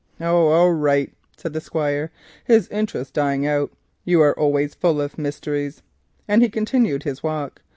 "Oh, 0.19 0.47
all 0.47 0.71
right," 0.71 1.13
said 1.37 1.53
the 1.53 1.61
Squire, 1.61 2.11
his 2.43 2.67
interest 2.69 3.13
dying 3.13 3.45
out. 3.45 3.71
"You 4.03 4.19
are 4.23 4.33
always 4.33 4.73
full 4.73 4.99
of 4.99 5.11
twopenny 5.11 5.15
halfpenny 5.25 5.27
mysteries," 5.27 5.81
and 6.27 6.41
he 6.41 6.49
continued 6.49 7.03
his 7.03 7.21
walk. 7.21 7.61